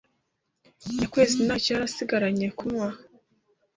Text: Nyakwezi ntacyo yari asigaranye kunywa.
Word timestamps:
Nyakwezi 0.97 1.35
ntacyo 1.45 1.69
yari 1.71 1.85
asigaranye 1.89 2.47
kunywa. 2.57 2.89